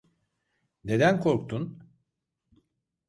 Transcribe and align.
Neden 0.83 1.19
korktun? 1.19 1.79